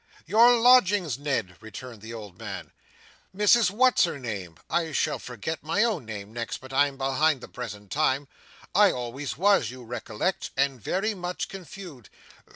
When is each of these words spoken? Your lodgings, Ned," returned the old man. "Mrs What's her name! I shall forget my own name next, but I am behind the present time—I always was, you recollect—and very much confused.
Your 0.25 0.57
lodgings, 0.59 1.19
Ned," 1.19 1.57
returned 1.61 2.01
the 2.01 2.11
old 2.11 2.39
man. 2.39 2.71
"Mrs 3.37 3.69
What's 3.69 4.03
her 4.05 4.17
name! 4.17 4.57
I 4.67 4.93
shall 4.93 5.19
forget 5.19 5.61
my 5.63 5.83
own 5.83 6.05
name 6.05 6.33
next, 6.33 6.57
but 6.57 6.73
I 6.73 6.87
am 6.87 6.97
behind 6.97 7.39
the 7.39 7.47
present 7.47 7.91
time—I 7.91 8.91
always 8.91 9.37
was, 9.37 9.69
you 9.69 9.83
recollect—and 9.83 10.81
very 10.81 11.13
much 11.13 11.49
confused. 11.49 12.09